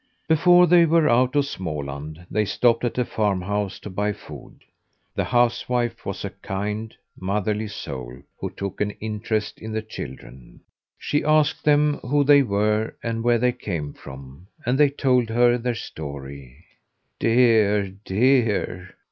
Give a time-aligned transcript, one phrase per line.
[0.27, 4.63] Before they were out of Småland, they stopped at a farm house to buy food.
[5.13, 10.61] The housewife was a kind, motherly soul who took an interest in the children.
[10.97, 15.59] She asked them who they were and where they came from, and they told her
[15.59, 16.65] their story.
[17.19, 18.95] "Dear, dear!